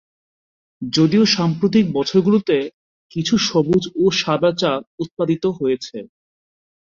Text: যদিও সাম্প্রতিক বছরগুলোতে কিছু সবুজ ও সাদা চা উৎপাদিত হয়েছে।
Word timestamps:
যদিও 0.81 1.23
সাম্প্রতিক 1.35 1.85
বছরগুলোতে 1.93 2.57
কিছু 3.11 3.35
সবুজ 3.47 3.83
ও 3.95 4.15
সাদা 4.19 4.51
চা 4.57 4.71
উৎপাদিত 4.99 5.43
হয়েছে। 5.57 5.97